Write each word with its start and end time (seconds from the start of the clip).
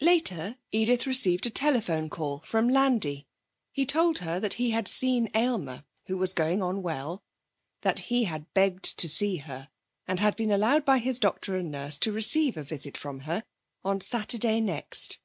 Later 0.00 0.56
Edith 0.72 1.06
received 1.06 1.46
a 1.46 1.50
telephone 1.50 2.10
call 2.10 2.40
from 2.40 2.68
Landi. 2.68 3.28
He 3.70 3.86
told 3.86 4.18
her 4.18 4.40
that 4.40 4.54
he 4.54 4.72
had 4.72 4.88
seen 4.88 5.30
Aylmer, 5.32 5.84
who 6.08 6.18
was 6.18 6.32
going 6.32 6.60
on 6.60 6.82
well, 6.82 7.22
that 7.82 8.00
he 8.10 8.24
had 8.24 8.52
begged 8.52 8.82
to 8.98 9.08
see 9.08 9.36
her, 9.36 9.68
and 10.08 10.18
had 10.18 10.34
been 10.34 10.50
allowed 10.50 10.84
by 10.84 10.98
his 10.98 11.20
doctor 11.20 11.54
and 11.54 11.70
nurse 11.70 11.98
to 11.98 12.10
receive 12.10 12.56
a 12.56 12.64
visit 12.64 12.96
from 12.96 13.20
her 13.30 13.44
on 13.84 14.00
Saturday 14.00 14.60
next. 14.60 15.20